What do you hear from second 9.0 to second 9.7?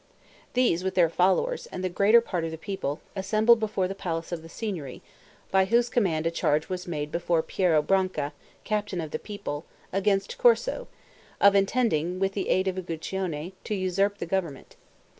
the people,